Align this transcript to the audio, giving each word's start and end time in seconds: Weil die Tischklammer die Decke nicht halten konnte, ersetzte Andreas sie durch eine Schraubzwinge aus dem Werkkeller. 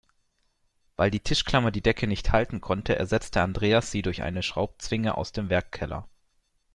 Weil 0.95 1.11
die 1.11 1.19
Tischklammer 1.19 1.69
die 1.69 1.83
Decke 1.83 2.07
nicht 2.07 2.31
halten 2.31 2.59
konnte, 2.59 2.95
ersetzte 2.95 3.43
Andreas 3.43 3.91
sie 3.91 4.01
durch 4.01 4.23
eine 4.23 4.41
Schraubzwinge 4.41 5.15
aus 5.15 5.31
dem 5.31 5.51
Werkkeller. 5.51 6.09